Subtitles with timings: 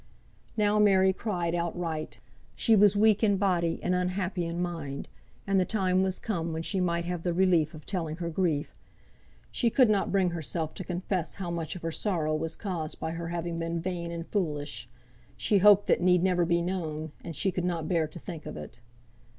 [0.57, 2.19] Now Mary cried outright;
[2.55, 5.07] she was weak in body, and unhappy in mind,
[5.45, 8.79] and the time was come when she might have the relief of telling her grief.
[9.51, 13.11] She could not bring herself to confess how much of her sorrow was caused by
[13.11, 14.89] her having been vain and foolish;
[15.37, 18.57] she hoped that need never be known, and she could not bear to think of
[18.57, 18.79] it.